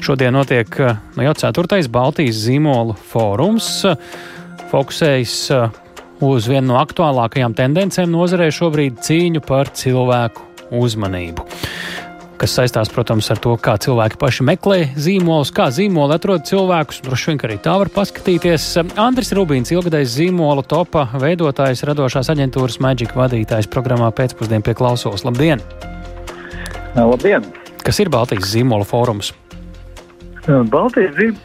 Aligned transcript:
Šodien 0.00 0.34
notiek 0.34 0.80
nu, 1.14 1.24
jau 1.26 1.34
ceturtais 1.36 1.88
Baltijas 1.92 2.40
zīmolu 2.46 2.96
fórums. 3.12 3.68
Fokusējas 4.70 5.36
uz 6.24 6.48
vienu 6.50 6.72
no 6.72 6.78
aktuālākajām 6.80 7.56
tendencēm 7.58 8.12
nozarē 8.12 8.50
šobrīd 8.54 9.00
cīņu 9.04 9.44
par 9.46 9.72
cilvēku 9.76 10.48
uzmanību 10.80 11.46
kas 12.40 12.54
saistās, 12.56 12.88
protams, 12.88 13.28
ar 13.32 13.40
to, 13.42 13.52
kā 13.60 13.74
cilvēki 13.80 14.16
paši 14.20 14.44
meklē 14.48 14.78
zīmolus, 14.96 15.50
kā 15.52 15.66
zīmoli 15.74 16.16
atrod 16.16 16.46
cilvēkus. 16.48 17.02
Droši 17.04 17.32
vien 17.32 17.40
arī 17.44 17.58
tā 17.60 17.74
var 17.82 17.90
paskatīties. 17.92 18.64
Andris 19.00 19.34
Rubīns, 19.36 19.72
ilgadējs 19.74 20.14
zīmolu 20.16 20.64
topa 20.64 21.04
veidotājs, 21.20 21.84
radošās 21.90 22.32
aģentūras 22.32 22.80
Magic 22.80 23.12
vadītājs 23.18 23.68
programmā 23.68 24.08
pēcpusdienā 24.16 24.64
pie 24.64 24.76
klausos. 24.78 25.26
Labdien! 25.28 25.60
Labdien! 26.96 27.44
Kas 27.84 28.00
ir 28.00 28.12
Baltijas 28.12 28.48
zīmola 28.54 28.88
fórums? 28.88 29.34
Baltijas, 30.46 31.14
zīm, 31.18 31.36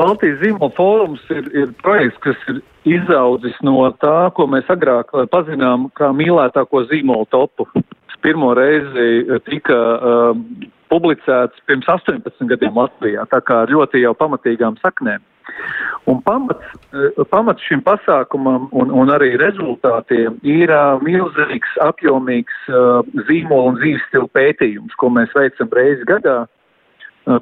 Baltijas 0.00 0.40
zīmola 0.42 0.72
fórums 0.74 1.22
ir, 1.30 1.46
ir 1.54 1.72
projekts, 1.84 2.18
kas 2.24 2.50
ir 2.50 2.60
izaudzis 2.88 3.56
no 3.66 3.84
tā, 4.02 4.30
ko 4.34 4.48
mēs 4.50 4.68
agrāk 4.72 5.12
pazinām 5.30 5.90
kā 5.98 6.10
mīlētāko 6.16 6.86
zīmolu 6.90 7.28
topu 7.30 7.68
pirmo 8.22 8.54
reizi 8.54 9.08
eh, 9.24 9.40
tika 9.48 9.76
uh, 9.76 10.36
publicēts 10.90 11.64
pirms 11.68 11.88
18 11.88 12.48
gadiem 12.50 12.76
Latvijā, 12.76 13.26
tā 13.30 13.40
kā 13.46 13.62
ar 13.64 13.72
ļoti 13.72 14.04
jau 14.04 14.14
pamatīgām 14.18 14.78
saknēm. 14.82 15.22
Un 16.10 16.20
pamats, 16.24 16.74
uh, 16.92 17.22
pamats 17.32 17.64
šim 17.68 17.82
pasākumam 17.86 18.68
un, 18.76 18.92
un 18.92 19.12
arī 19.14 19.32
rezultātiem 19.40 20.38
ir 20.46 20.72
uh, 20.74 21.00
milzīgs, 21.04 21.76
apjomīgs 21.86 22.64
uh, 22.70 23.00
zīmola 23.28 23.72
un 23.72 23.80
dzīves 23.80 24.08
stila 24.08 24.30
pētījums, 24.36 24.96
ko 25.00 25.12
mēs 25.16 25.34
veicam 25.36 25.72
reizi 25.76 26.08
gadā 26.08 26.42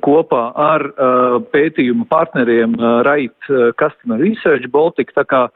kopā 0.05 0.43
ar 0.59 0.85
uh, 0.91 1.39
pētījumu 1.55 2.09
partneriem 2.11 2.75
uh, 2.79 3.01
Right 3.07 3.51
Customer 3.79 4.19
Research 4.19 4.69
Baltic. 4.73 5.13
Tā 5.17 5.25
kā 5.29 5.47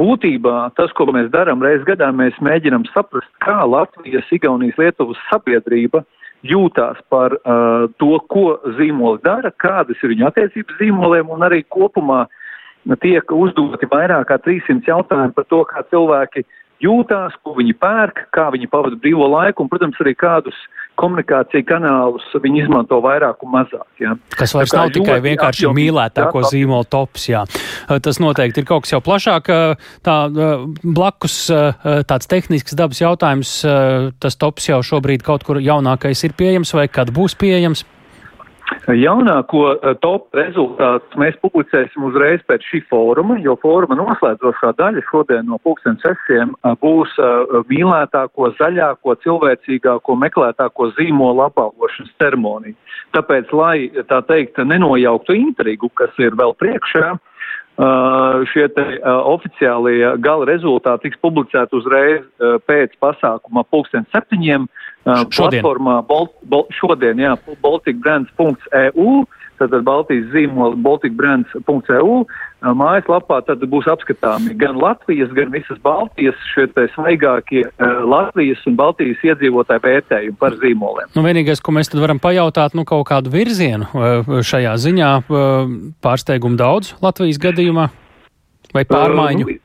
būtībā 0.00 0.72
tas, 0.76 0.92
ko 0.96 1.08
mēs 1.12 1.30
darām 1.32 1.62
reiz 1.64 1.84
gadā, 1.88 2.10
mēs 2.12 2.36
mēģinam 2.44 2.86
saprast, 2.92 3.30
kā 3.44 3.62
Latvijas, 3.68 4.28
Igaunijas, 4.32 4.78
Lietuvas 4.80 5.20
sabiedrība 5.30 6.04
jūtās 6.46 6.98
par 7.10 7.36
uh, 7.36 7.86
to, 8.00 8.16
ko 8.32 8.58
zīmoli 8.78 9.22
dara, 9.24 9.52
kādas 9.62 10.00
ir 10.02 10.14
viņu 10.14 10.28
attiecības 10.28 10.80
zīmoliem 10.80 11.30
un 11.32 11.46
arī 11.46 11.62
kopumā 11.72 12.26
tiek 13.02 13.32
uzdoti 13.34 13.88
vairāk 13.90 14.28
kā 14.30 14.38
300 14.44 14.86
jautājumi 14.86 15.34
par 15.34 15.46
to, 15.50 15.64
kā 15.66 15.82
cilvēki 15.90 16.44
jūtās, 16.82 17.36
ko 17.42 17.56
viņi 17.56 17.76
pērk, 17.80 18.26
kā 18.34 18.48
viņi 18.54 18.68
pavada 18.72 18.98
brīvo 19.00 19.28
laiku 19.32 19.64
un, 19.64 19.70
protams, 19.72 19.98
arī 20.02 20.16
kādus 20.18 20.56
komunikāciju 20.96 21.64
kanālus 21.68 22.24
viņi 22.40 22.62
izmanto 22.64 22.98
vairāk 23.04 23.42
un 23.44 23.52
mazāk. 23.52 23.86
Ja. 24.00 24.14
Kas 24.32 24.54
vairs 24.56 24.72
nav 24.76 24.92
tikai 24.94 25.18
vienkārši 25.24 25.68
mīlētāko 25.76 26.44
zīmolu 26.48 26.88
tops. 26.88 27.28
Jā. 27.28 27.42
Tas 28.02 28.20
noteikti 28.22 28.62
ir 28.62 28.68
kaut 28.68 28.86
kas 28.86 28.94
jau 28.94 29.02
plašāk. 29.04 29.50
Tā 30.06 30.16
blakus 30.84 31.36
tāds 32.08 32.30
tehnisks 32.32 32.76
dabas 32.78 33.02
jautājums, 33.02 33.58
tas 34.22 34.40
tops 34.40 34.70
jau 34.70 34.80
šobrīd 34.84 35.26
kaut 35.26 35.44
kur 35.44 35.60
jaunākais 35.60 36.24
ir 36.28 36.36
pieejams 36.38 36.72
vai 36.76 36.88
kad 36.88 37.12
būs 37.12 37.36
pieejams? 37.40 37.84
Jaunāko 38.94 39.62
eh, 39.74 39.94
top 39.98 40.34
rezultātus 40.36 41.18
mēs 41.18 41.34
publicēsim 41.42 42.04
uzreiz 42.06 42.42
pēc 42.46 42.62
šī 42.70 42.82
fóruma, 42.90 43.34
jo 43.42 43.56
fóruma 43.58 43.96
noslēdzošā 43.98 44.72
daļa 44.78 45.02
šodien 45.08 45.48
no 45.50 45.58
pulksten 45.64 45.98
sesiem 46.04 46.54
eh, 46.54 46.76
būs 46.82 47.16
uh, 47.18 47.58
mīlētāko, 47.66 48.52
zaļāko, 48.60 49.16
cilvēcīgāko, 49.24 50.18
meklētāko 50.22 50.92
zīmolu 50.94 51.48
apbalvošanas 51.48 52.14
ceremonija. 52.22 52.78
Tāpēc, 53.16 53.50
lai 53.58 53.76
tā 54.06 54.20
teikt, 54.28 54.62
nenojauktu 54.62 55.34
intrigu, 55.34 55.90
kas 55.98 56.14
ir 56.22 56.38
vēl 56.38 56.54
priekšā, 56.60 57.16
Uh, 57.76 58.25
šie 58.52 58.66
te, 58.74 58.84
uh, 58.98 59.22
oficiālie 59.32 60.12
gala 60.22 60.48
rezultāti 60.48 61.08
tiks 61.08 61.22
publicēti 61.24 61.78
uzreiz 61.78 62.22
uh, 62.22 62.56
pēc 62.66 62.96
pasākuma 63.02 63.66
pulksten 63.70 64.08
septiņiem. 64.14 64.68
Šodien. 65.06 65.62
Platformā 65.62 66.00
Bol, 66.02 66.24
Bol, 66.50 66.64
šodien, 66.74 67.20
jā, 67.22 67.36
balticbrands.eu 67.62 69.20
tātad 69.60 69.84
Baltijas 69.86 70.26
zīmola 70.32 70.76
balticbrands.eu 70.82 72.16
mājaslapā 72.76 73.38
tad 73.46 73.62
būs 73.70 73.86
apskatāmi 73.90 74.56
gan 74.58 74.78
Latvijas, 74.80 75.30
gan 75.36 75.52
visas 75.54 75.78
Baltijas 75.84 76.38
šie 76.52 76.66
svaigākie 76.94 77.62
uh, 77.68 78.00
Latvijas 78.02 78.64
un 78.66 78.78
Baltijas 78.78 79.22
iedzīvotāju 79.26 79.84
vērtējumi 79.84 80.38
par 80.40 80.56
zīmoliem. 80.58 81.12
Nu, 81.14 81.24
vienīgais, 81.26 81.62
ko 81.62 81.76
mēs 81.76 81.92
tad 81.92 82.02
varam 82.02 82.18
pajautāt, 82.22 82.74
nu 82.74 82.86
kaut 82.88 83.06
kādu 83.12 83.30
virzienu 83.30 83.86
šajā 84.42 84.74
ziņā 84.82 85.12
pārsteigumu 86.04 86.58
daudz 86.58 86.96
Latvijas 87.04 87.40
gadījumā 87.46 87.88
vai 88.74 88.84
pārmaiņu? 88.88 89.46
Uh, 89.46 89.62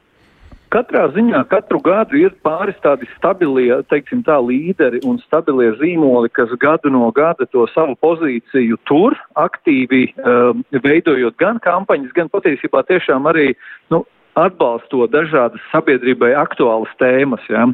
Katrā 0.72 1.10
ziņā 1.12 1.42
katru 1.52 1.82
gadu 1.84 2.16
ir 2.16 2.32
pāris 2.48 2.78
tādi 2.80 3.04
stabilie, 3.18 3.82
teiksim 3.92 4.22
tā, 4.24 4.38
līderi 4.40 5.02
un 5.04 5.18
stabilie 5.20 5.74
zīmoli, 5.82 6.32
kas 6.32 6.54
gadu 6.62 6.88
no 6.94 7.10
gada 7.12 7.44
to 7.52 7.66
savu 7.74 7.98
pozīciju 8.00 8.80
tur, 8.88 9.18
aktīvi 9.36 10.06
um, 10.24 10.64
veidojot 10.72 11.36
gan 11.44 11.60
kampaņas, 11.66 12.16
gan 12.16 12.32
patiesībā 12.32 12.86
tiešām 12.88 13.28
arī, 13.28 13.50
nu, 13.92 14.06
atbalstot 14.40 15.12
dažādas 15.12 15.60
sabiedrībai 15.74 16.32
aktuālas 16.40 16.96
tēmas, 17.04 17.44
ja, 17.52 17.68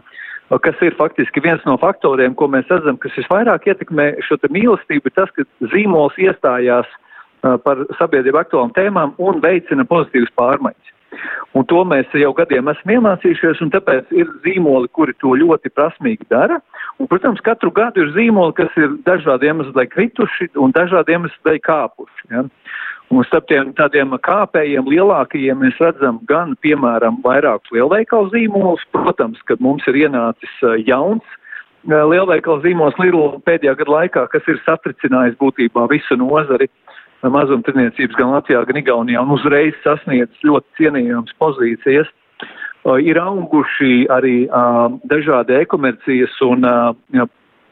kas 0.65 0.81
ir 0.81 0.97
faktiski 0.97 1.45
viens 1.45 1.61
no 1.69 1.77
faktoriem, 1.77 2.33
ko 2.33 2.49
mēs 2.49 2.65
redzam, 2.73 2.97
kas 2.97 3.13
visvairāk 3.21 3.69
ietekmē 3.69 4.15
šo 4.25 4.41
mīlestību, 4.49 5.05
ir 5.05 5.19
tas, 5.21 5.29
ka 5.37 5.45
zīmols 5.69 6.17
iestājās 6.17 6.89
uh, 6.89 7.61
par 7.61 7.85
sabiedrību 8.01 8.41
aktuālām 8.41 8.73
tēmām 8.73 9.13
un 9.21 9.45
veicina 9.45 9.85
pozitīvas 9.85 10.33
pārmaiņas. 10.33 10.96
Un 11.57 11.65
to 11.65 11.81
mēs 11.87 12.11
jau 12.19 12.33
gadiem 12.37 12.67
esam 12.71 12.91
iemācījušies, 12.97 13.61
un 13.63 13.71
tāpēc 13.73 14.11
ir 14.15 14.29
zīmoli, 14.43 14.89
kuri 14.93 15.15
to 15.21 15.33
ļoti 15.39 15.71
prasmīgi 15.73 16.27
dara. 16.33 16.59
Un, 16.99 17.07
protams, 17.09 17.41
katru 17.45 17.71
gadu 17.73 18.03
ir 18.03 18.11
zīmoli, 18.15 18.55
kas 18.57 18.75
ir 18.79 18.97
dažādi 19.07 19.49
iemesli 19.49 19.73
dēļ 19.77 19.89
krituši 19.93 20.49
un 20.61 20.75
dažādi 20.75 21.15
iemesli 21.15 21.43
dēļ 21.47 21.59
kāpuši. 21.65 22.29
Ja? 22.35 22.43
Un 23.07 23.23
starp 23.23 23.47
tiem 23.47 23.71
tādiem 23.77 24.11
kāpējiem 24.27 24.89
lielākajiem 24.91 25.63
mēs 25.63 25.79
redzam 25.79 26.19
gan, 26.27 26.57
piemēram, 26.65 27.21
vairākus 27.23 27.71
lielveikalu 27.71 28.33
zīmolus. 28.35 28.83
Protams, 28.91 29.39
kad 29.47 29.63
mums 29.63 29.87
ir 29.87 30.03
ienācis 30.03 30.63
jauns 30.83 31.37
lielveikalu 31.87 32.65
zīmols 32.65 32.97
Lidl 32.99 33.37
pēdējā 33.47 33.77
gada 33.79 33.93
laikā, 33.93 34.25
kas 34.33 34.49
ir 34.51 34.59
satricinājis 34.65 35.39
būtībā 35.39 35.85
visu 35.87 36.17
nozari. 36.19 36.67
Uh, 36.67 36.86
mazumtirniecības 37.33 38.17
gan 38.19 38.33
Latvijā, 38.35 38.63
gan 38.67 38.79
Igaunijā 38.81 39.23
un 39.23 39.33
uzreiz 39.35 39.75
sasniedz 39.83 40.45
ļoti 40.47 40.79
cienījams 40.79 41.35
pozīcijas. 41.41 42.09
Ir 43.03 43.19
auguši 43.19 44.07
arī 44.13 44.35
dažādi 45.11 45.57
e-komercijas 45.59 46.35
un 46.45 46.63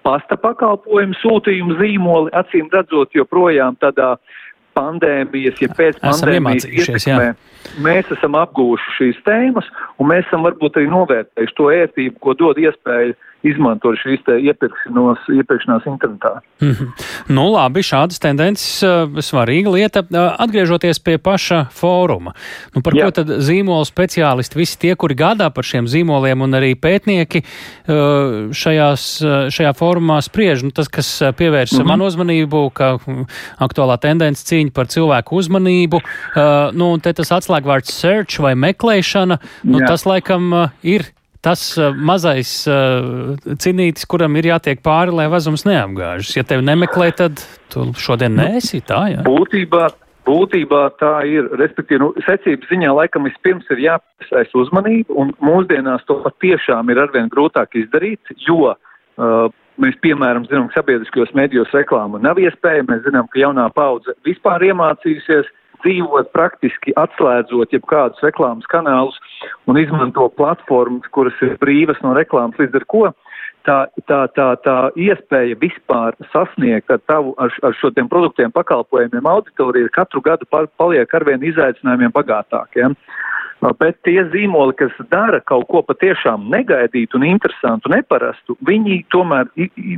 pasta 0.06 0.38
pakalpojumu 0.38 1.18
sūtījumu 1.22 1.78
zīmoli, 1.80 2.34
acīm 2.38 2.68
redzot, 2.74 3.16
joprojām 3.16 3.78
tādā 3.82 4.16
pandēmijas, 4.76 5.62
ja 5.64 5.70
pēc 5.78 6.02
pandēmijas 6.04 6.68
ietekmē, 6.70 7.30
mēs 7.86 8.12
esam 8.18 8.38
apgūši 8.40 8.98
šīs 8.98 9.22
tēmas 9.28 9.70
un 10.00 10.12
mēs 10.12 10.28
esam 10.28 10.46
varbūt 10.48 10.80
arī 10.80 10.92
novērtējuši 10.92 11.58
to 11.58 11.72
ērtību, 11.80 12.20
ko 12.22 12.36
dod 12.38 12.62
iespēju 12.62 13.16
izmantot 13.46 13.98
šīs 14.02 14.26
iepirkšanās 14.26 15.86
internetā. 15.90 16.40
Mm 16.62 16.72
-hmm. 16.72 16.90
Nu, 17.28 17.46
labi, 17.54 17.84
šādas 17.86 18.20
tendences 18.22 18.84
uh, 18.84 19.20
svarīga 19.22 19.72
lieta. 19.72 20.00
Uh, 20.00 20.34
atgriežoties 20.40 21.00
pie 21.00 21.18
paša 21.18 21.66
fóruma, 21.72 22.34
nu, 22.76 22.82
par 22.82 22.94
Jā. 22.94 23.06
ko 23.06 23.12
tad 23.12 23.28
zīmolu 23.28 23.86
speciālisti, 23.86 24.58
visi 24.58 24.80
tie, 24.80 24.96
kuri 24.96 25.16
gādā 25.16 25.50
par 25.50 25.64
šiem 25.64 25.86
zīmoliem 25.88 26.42
un 26.42 26.52
arī 26.52 26.74
pētnieki 26.76 27.44
uh, 27.44 28.52
šajās, 28.52 29.04
šajā 29.50 29.74
fórumā 29.74 30.22
spriež, 30.22 30.64
nu, 30.64 30.72
tas, 30.72 30.90
kas 30.90 31.22
pievērš 31.38 31.72
mm 31.72 31.80
-hmm. 31.80 31.88
manu 31.88 32.06
uzmanību, 32.06 32.70
ka 32.74 32.98
aktuālā 33.60 33.98
tendence 34.00 34.46
cīņa 34.46 34.65
par 34.74 34.90
cilvēku 34.92 35.38
uzmanību, 35.42 36.02
uh, 36.02 36.72
nu, 36.76 36.94
un 36.96 37.04
te 37.04 37.14
tas 37.18 37.34
atslēgvārds 37.38 37.94
search 37.94 38.42
vai 38.44 38.56
meklēšana, 38.60 39.40
nu, 39.68 39.82
Jā. 39.82 39.92
tas 39.94 40.06
laikam 40.10 40.50
uh, 40.54 40.74
ir 40.86 41.10
tas 41.46 41.62
uh, 41.78 41.94
mazais 41.94 42.52
uh, 42.70 43.36
cinītis, 43.62 44.08
kuram 44.10 44.38
ir 44.40 44.50
jātiek 44.50 44.82
pāri, 44.86 45.14
lai 45.14 45.28
vazums 45.32 45.66
neapgāžas. 45.68 46.34
Ja 46.40 46.46
tevi 46.48 46.66
nemeklē, 46.66 47.12
tad 47.20 47.44
tu 47.74 47.92
šodien 48.02 48.34
nu, 48.34 48.48
neesi 48.48 48.82
tā, 48.86 49.04
jā? 49.14 49.26
Būtībā, 49.28 49.90
būtībā 50.26 50.82
tā 51.02 51.14
ir, 51.30 51.52
respektīvi, 51.62 52.02
nu, 52.02 52.26
secības 52.26 52.72
ziņā 52.72 52.96
laikam 52.98 53.30
vispirms 53.30 53.70
ir 53.76 53.84
jāpiesaist 53.86 54.58
uzmanību, 54.58 55.20
un 55.22 55.36
mūsdienās 55.46 56.08
to 56.10 56.18
patiešām 56.26 56.90
ir 56.94 57.04
arvien 57.06 57.30
grūtāk 57.34 57.78
izdarīt, 57.84 58.34
jo 58.48 58.74
uh, 58.74 59.46
Mēs, 59.82 59.98
piemēram, 60.04 60.46
zinām, 60.48 60.70
ka 60.72 60.80
sabiedriskajos 60.80 61.34
medijos 61.36 61.74
reklāma 61.76 62.22
nav 62.24 62.40
iespēja. 62.40 62.86
Mēs 62.88 63.04
zinām, 63.08 63.28
ka 63.32 63.42
jaunā 63.42 63.68
paudze 63.76 64.16
vispār 64.28 64.64
iemācījusies 64.70 65.50
dzīvot 65.84 66.32
praktiski 66.34 66.94
atslēdzot 66.98 67.76
jebkādus 67.76 68.24
reklāmas 68.24 68.66
kanālus 68.72 69.18
un 69.70 69.78
izmanto 69.78 70.30
platformas, 70.40 71.06
kuras 71.12 71.36
ir 71.46 71.58
brīvas 71.62 72.00
no 72.06 72.16
reklāmas, 72.18 72.58
līdz 72.62 72.80
ar 72.80 72.88
ko 72.90 73.04
tā, 73.66 73.78
tā, 74.10 74.20
tā, 74.38 74.48
tā 74.66 74.76
iespēja 75.00 75.58
vispār 75.62 76.16
sasniegt 76.32 76.92
ar, 76.94 77.02
tavu, 77.10 77.34
ar, 77.42 77.54
ar 77.66 77.76
šo 77.80 77.92
tiem 77.96 78.10
produktiem, 78.12 78.54
pakalpojumiem 78.56 79.30
auditoriju 79.30 79.92
katru 79.96 80.22
gadu 80.26 80.48
par, 80.52 80.70
paliek 80.80 81.14
arvien 81.18 81.44
izaicinājumiem 81.52 82.14
bagātākiem. 82.16 82.98
Bet 83.80 83.98
tie 84.06 84.22
zīmoli, 84.30 84.76
kas 84.78 84.94
dara 85.10 85.40
kaut 85.50 85.68
ko 85.72 85.82
patiešām 85.86 86.50
negaidītu 86.54 87.18
un 87.18 87.26
interesantu, 87.28 87.90
neparastu, 87.94 88.58
viņi 88.68 89.00
tomēr, 89.14 89.50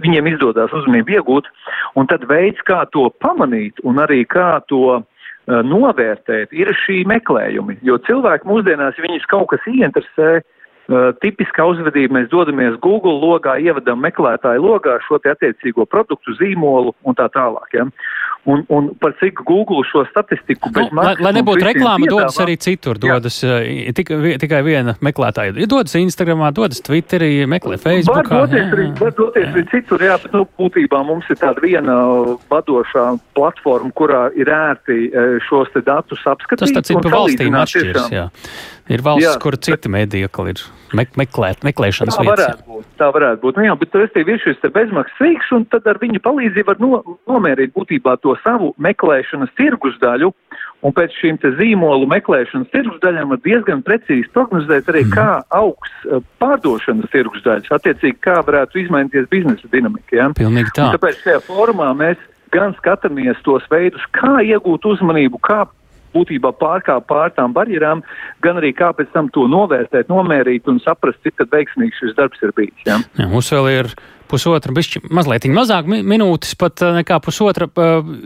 viņiem 0.03 0.29
izdodas 0.31 0.73
uzmanību 0.77 1.17
iegūt, 1.17 1.49
un 1.99 2.07
tad 2.07 2.23
veids, 2.29 2.61
kā 2.67 2.85
to 2.95 3.09
pamanīt 3.23 3.81
un 3.83 3.99
arī 4.03 4.21
kā 4.29 4.61
to 4.71 4.83
uh, 4.97 5.03
novērtēt, 5.47 6.53
ir 6.55 6.71
šī 6.85 7.01
meklējumi. 7.11 7.79
Jo 7.87 7.99
cilvēki 8.07 8.47
mūsdienās, 8.47 8.95
ja 8.95 9.07
viņus 9.07 9.27
kaut 9.31 9.49
kas 9.51 9.67
ieinteresē, 9.71 10.31
uh, 10.39 10.56
Uh, 10.87 11.09
tipiskā 11.19 11.65
uzvedība 11.67 12.15
mēs 12.15 12.29
dodamies 12.31 12.77
Google 12.79 13.17
logā, 13.19 13.57
ievadam 13.59 13.99
meklētāju 14.05 14.63
logā 14.63 14.93
šo 15.03 15.19
attiecīgo 15.19 15.83
produktu 15.83 16.31
zīmolu 16.39 16.93
un 17.03 17.17
tā 17.17 17.27
tālāk. 17.33 17.73
Ja? 17.75 17.83
Un, 18.47 18.61
un 18.71 18.85
par 18.95 19.11
cik 19.19 19.41
Google 19.43 19.83
šo 19.83 20.05
statistiku 20.07 20.71
bez 20.71 20.87
nu, 20.87 20.95
maksas. 20.95 21.19
Lai, 21.19 21.25
lai 21.25 21.33
nebūtu 21.41 21.65
reklāma, 21.67 21.99
piedāvā, 22.05 22.21
dodas 22.29 22.39
arī 22.39 22.55
citur. 22.63 23.01
Dodas 23.03 23.41
jā. 23.43 23.57
tik, 23.97 24.13
tikai 24.39 24.61
viena 24.63 24.95
meklētāja. 25.03 25.67
Dodas 25.67 25.97
Instagramā, 25.99 26.53
dodas 26.55 26.79
Twitterī, 26.87 27.43
meklē 27.51 27.75
Facebookā. 27.83 28.23
Var 28.23 28.47
doties, 28.47 28.71
arī, 28.77 28.87
var 29.01 29.13
doties 29.19 29.51
arī 29.51 29.65
citur, 29.73 30.07
jā, 30.07 30.15
bet 30.23 30.39
nu, 30.39 30.45
būtībā 30.63 31.03
mums 31.11 31.27
ir 31.27 31.41
tāda 31.43 31.67
viena 31.67 31.99
vadošā 32.47 33.09
platforma, 33.35 33.91
kurā 33.99 34.23
ir 34.39 34.47
ērti 34.47 35.11
šos 35.49 35.75
te 35.75 35.83
datus 35.83 36.23
apskatīt. 36.23 36.79
Tas 36.79 36.95
ir 36.95 37.03
pa 37.03 37.15
valstīm 37.19 37.61
atšķirs, 37.65 38.11
jā. 38.15 38.29
Ir 38.87 39.03
valsts, 39.03 39.27
jā, 39.27 39.39
kur 39.43 39.59
citi 39.59 39.89
bet... 39.89 39.95
mēdiekli 39.99 40.55
ir 40.55 40.67
me 40.95 41.05
meklēt, 41.19 41.63
meklēšanas 41.67 42.17
tā 42.17 42.23
vietas. 42.23 42.39
Varētu 42.39 42.67
būt, 42.71 42.87
tā 42.99 43.09
varētu 43.15 43.41
būt. 43.43 43.59
Nu, 43.59 43.65
jā, 43.67 43.75
bet 43.81 43.97
restīvi 44.01 44.35
ir 44.35 44.43
šis 44.43 44.61
bezmaksas 44.75 45.23
rīks, 45.23 45.51
un 45.55 45.65
tad 45.71 45.89
ar 45.89 45.99
viņa 46.01 46.21
palīdzību 46.25 46.69
var 46.71 46.81
no, 46.83 47.17
nomērīt 47.29 47.73
būtībā 47.75 48.17
to 48.23 48.35
savu 48.43 48.73
meklēšanas 48.83 49.51
tirgus 49.59 49.97
daļu, 50.03 50.31
un 50.85 50.95
pēc 50.95 51.17
šīm 51.21 51.41
te 51.43 51.51
zīmolu 51.57 52.07
meklēšanas 52.13 52.71
tirgus 52.73 53.01
daļām 53.03 53.33
var 53.33 53.43
diezgan 53.45 53.83
precīzi 53.87 54.29
prognozēt 54.35 54.91
arī, 54.93 55.03
mm. 55.07 55.15
kā 55.17 55.29
augs 55.57 55.93
uh, 56.05 56.23
pārdošanas 56.41 57.11
tirgus 57.13 57.43
daļas, 57.47 57.73
attiecīgi, 57.79 58.19
kā 58.23 58.39
varētu 58.47 58.83
izmainīties 58.85 59.29
biznesa 59.33 59.71
dinamika. 59.73 60.15
Ja? 60.19 60.31
Pilnīgi 60.37 60.75
tā. 60.77 60.91
Un 60.91 60.99
tāpēc 60.99 61.23
šajā 61.25 61.43
formā 61.49 61.91
mēs 61.97 62.21
gan 62.53 62.75
skatāmies 62.77 63.39
tos 63.45 63.65
veidus, 63.71 64.03
kā 64.15 64.37
iegūt 64.45 64.85
uzmanību, 64.87 65.41
kā 65.43 65.65
būtībā 66.15 66.53
pārkāpt 66.59 67.07
pār 67.09 67.33
tām 67.35 67.55
barjerām, 67.55 68.03
gan 68.45 68.61
arī 68.61 68.73
kā 68.77 68.91
pēc 68.97 69.11
tam 69.15 69.31
to 69.33 69.47
novērtēt, 69.51 70.11
nomērīt 70.11 70.69
un 70.71 70.81
saprast, 70.83 71.21
cik 71.25 71.47
veiksmīgs 71.51 72.03
šis 72.03 72.15
darbs 72.17 72.43
ir 72.43 72.53
bijis. 72.57 72.85
Ja? 72.87 73.01
Jā, 73.19 73.27
mums 73.31 73.51
vēl 73.53 73.71
ir 73.73 73.91
pusotra, 74.27 74.73
bišķi, 74.75 75.01
mazliet 75.13 75.47
mazāk 75.55 75.87
minūtes, 75.87 76.55
pat 76.59 76.83
eh, 76.83 76.95
nekā 76.99 77.19
pusotra. 77.23 77.69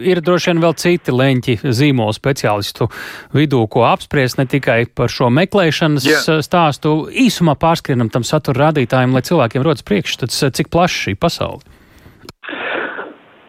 Ir 0.02 0.22
droši 0.26 0.52
vien 0.52 0.64
vēl 0.64 0.76
citi 0.82 1.14
leņķi 1.16 1.58
zīmolu 1.78 2.16
speciālistu 2.18 2.90
vidū, 3.36 3.64
ko 3.72 3.86
apspriest 3.90 4.40
ne 4.42 4.48
tikai 4.50 4.84
par 4.90 5.12
šo 5.14 5.30
meklēšanas 5.34 6.08
yeah. 6.08 6.42
stāstu. 6.46 6.96
Īsumā 7.12 7.58
pārskrienam 7.62 8.12
tam 8.14 8.26
satura 8.28 8.68
rādītājiem, 8.68 9.14
lai 9.16 9.26
cilvēkiem 9.28 9.66
rodas 9.66 9.86
priekšstats, 9.88 10.42
cik 10.58 10.74
plaša 10.74 11.06
šī 11.08 11.18
pasaule. 11.22 11.62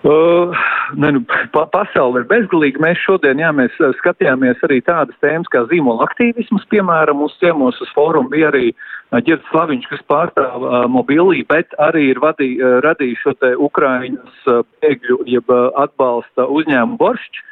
Uh, 0.02 0.50
ne, 0.96 1.12
nu, 1.16 1.22
pa, 1.54 1.66
pasaule 1.72 2.22
ir 2.22 2.26
bezgalīga. 2.30 2.80
Mēs 2.82 3.02
šodien, 3.02 3.40
jā, 3.42 3.52
mēs 3.56 3.76
uh, 3.80 3.92
skatījāmies 4.00 4.62
arī 4.66 4.80
tādas 4.86 5.18
tēmas 5.24 5.50
kā 5.52 5.64
zīmola 5.70 6.08
aktīvisms, 6.08 6.66
piemēram, 6.72 7.20
mūsu 7.22 7.38
ciemos 7.42 7.80
uz 7.84 7.92
fórumu 7.96 8.32
bija 8.32 8.50
arī 8.52 8.72
uh, 8.72 9.20
Ģirds 9.24 9.48
Slaviņš, 9.52 9.88
kas 9.92 10.04
pārstāv 10.10 10.66
uh, 10.66 10.82
mobilī, 10.90 11.44
bet 11.48 11.74
arī 11.82 12.08
ir 12.12 12.22
vadī, 12.22 12.54
uh, 12.58 12.80
radījis 12.86 13.24
šo 13.24 13.36
te 13.40 13.54
Ukraiņas 13.68 14.50
uh, 14.50 14.62
bēgļu, 14.84 15.22
jeb 15.36 15.52
uh, 15.52 15.70
atbalsta 15.84 16.48
uzņēmumu 16.48 17.00
boršķi 17.00 17.48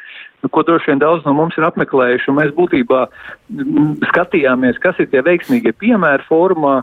ko 0.48 0.62
droši 0.64 0.94
vien 0.94 1.00
daudz 1.02 1.26
no 1.26 1.34
mums 1.36 1.56
ir 1.60 1.66
apmeklējuši, 1.68 2.30
un 2.32 2.38
mēs 2.38 2.54
būtībā 2.56 3.02
m, 3.04 3.90
skatījāmies, 4.08 4.80
kas 4.80 4.96
ir 5.02 5.10
tie 5.12 5.20
veiksmīgie 5.26 5.74
piemēri 5.76 6.24
formā, 6.28 6.80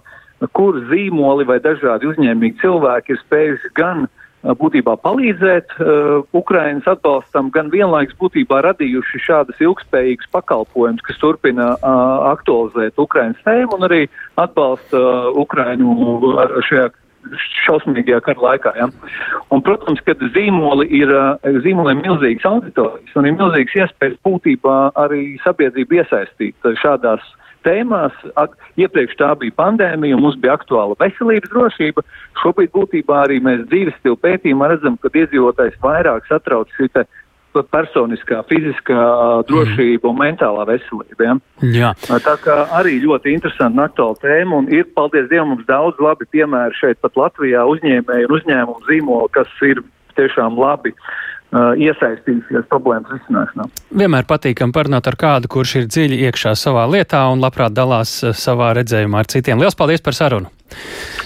kur 0.54 0.78
zīmoli 0.92 1.48
vai 1.50 1.58
dažādi 1.64 2.10
uzņēmīgi 2.12 2.62
cilvēki 2.62 3.16
ir 3.16 3.22
spējuši 3.24 3.74
gan 3.80 4.06
būtībā 4.44 4.98
palīdzēt 5.02 5.74
uh, 5.80 6.22
Ukrainas 6.38 6.88
atbalstam, 6.88 7.50
gan 7.54 7.72
vienlaiks 7.74 8.16
būtībā 8.22 8.62
radījuši 8.66 9.24
šādas 9.26 9.60
ilgspējīgas 9.64 10.30
pakalpojumus, 10.32 11.04
kas 11.08 11.18
turpina 11.22 11.74
uh, 11.76 12.30
aktualizēt 12.34 13.00
Ukrainas 13.02 13.42
tēmu 13.48 13.80
un 13.80 13.88
arī 13.90 14.06
atbalsta 14.38 15.02
uh, 15.02 15.34
Ukrainu 15.42 16.22
šajā 16.70 16.90
šausmīgajā 17.66 18.22
kara 18.24 18.40
laikā. 18.40 18.72
Ja? 18.78 18.86
Un, 19.52 19.60
protams, 19.66 20.00
kad 20.08 20.22
zīmoli 20.32 20.86
ir, 20.96 21.10
zīmoliem 21.66 22.00
milzīgas 22.06 22.46
auditorijas 22.48 23.18
un 23.20 23.28
ir 23.28 23.36
milzīgas 23.36 23.76
iespējas 23.82 24.16
būtībā 24.24 24.78
arī 25.02 25.34
sabiedrību 25.44 26.00
iesaistīt 26.00 26.72
šādās 26.80 27.26
uh, 27.26 27.47
tēmās. 27.68 28.16
Iepriekš 28.80 29.20
tā 29.20 29.34
bija 29.42 29.56
pandēmija, 29.60 30.18
mums 30.22 30.40
bija 30.42 30.56
aktuāla 30.58 30.98
veselības 31.02 31.54
drošība. 31.54 32.04
Šobrīd 32.42 32.74
būtībā 32.76 33.22
arī 33.26 33.40
mēs 33.44 33.68
dzīves 33.68 33.98
stilu 34.02 34.20
pētījumā 34.24 34.74
redzam, 34.74 34.98
ka 35.02 35.14
iedzīvotājs 35.14 35.80
vairāk 35.84 36.28
satrauc 36.32 36.72
šī 36.78 36.90
personiskā, 37.74 38.44
fiziskā 38.46 39.04
drošība 39.50 40.06
mm. 40.06 40.10
un 40.12 40.18
mentālā 40.20 40.66
veselība. 40.70 41.26
Ja? 41.26 41.38
Jā. 41.74 41.92
Tā 42.22 42.36
kā 42.44 42.58
arī 42.78 43.00
ļoti 43.02 43.34
interesanti 43.34 43.80
un 43.80 43.86
aktuāla 43.88 44.20
tēma, 44.22 44.60
un 44.62 44.68
ir, 44.70 44.86
paldies 44.94 45.26
Dievam, 45.32 45.56
mums 45.56 45.66
daudz 45.70 45.98
labi 46.04 46.28
piemēri 46.36 46.78
šeit 46.78 47.02
pat 47.02 47.18
Latvijā 47.18 47.66
uzņēmēju 47.72 48.30
un 48.30 48.36
uzņēmumu 48.38 48.86
zīmolu, 48.92 49.32
kas 49.34 49.50
ir 49.66 49.82
tiešām 50.20 50.60
labi 50.62 50.94
uh, 50.94 51.10
iesaistījušies 51.56 52.68
problēmas 52.72 53.12
risināšanā. 53.14 53.68
Vienmēr 53.96 54.26
patīkam 54.28 54.74
parunāt 54.76 55.08
ar 55.08 55.16
kādu, 55.20 55.48
kurš 55.52 55.76
ir 55.82 55.88
dziļi 55.88 56.20
iekšā 56.28 56.56
savā 56.60 56.84
lietā 56.92 57.24
un 57.32 57.44
labprāt 57.44 57.76
dalās 57.76 58.20
uh, 58.24 58.34
savā 58.36 58.74
redzējumā 58.78 59.24
ar 59.24 59.30
citiem. 59.32 59.62
Lielas 59.62 59.78
paldies 59.78 60.04
par 60.04 60.18
sarunu! 60.18 60.52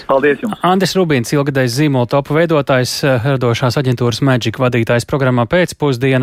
Paldies 0.06 0.42
jums! 0.44 0.60
Andris 0.62 0.94
Rubīns, 0.94 1.32
ilgadējs 1.34 1.74
zīmola 1.80 2.06
topu 2.10 2.36
veidotājs, 2.38 3.00
uh, 3.02 3.26
radošās 3.34 3.80
aģentūras 3.80 4.22
Magic 4.22 4.60
vadītājs 4.62 5.08
programmā 5.10 5.48
pēcpusdiena. 5.50 6.20